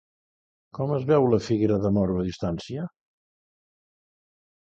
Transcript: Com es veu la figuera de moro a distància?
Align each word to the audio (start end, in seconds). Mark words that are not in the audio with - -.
Com 0.77 0.93
es 0.95 1.03
veu 1.09 1.25
la 1.33 1.39
figuera 1.47 1.77
de 1.83 1.91
moro 1.97 2.17
a 2.21 2.25
distància? 2.29 2.87